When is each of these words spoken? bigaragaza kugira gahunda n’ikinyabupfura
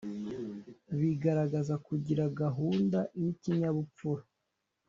bigaragaza 0.99 1.73
kugira 1.87 2.23
gahunda 2.41 2.99
n’ikinyabupfura 3.19 4.23